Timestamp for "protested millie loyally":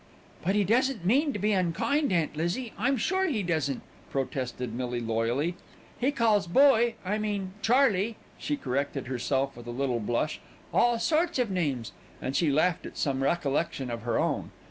4.09-5.53